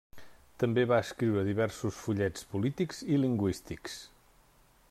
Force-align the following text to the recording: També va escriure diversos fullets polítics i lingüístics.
També 0.63 0.85
va 0.91 0.99
escriure 1.07 1.43
diversos 1.49 2.01
fullets 2.05 2.49
polítics 2.55 3.05
i 3.17 3.23
lingüístics. 3.27 4.03